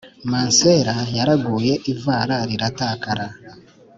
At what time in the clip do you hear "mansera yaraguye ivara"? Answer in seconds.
0.31-2.35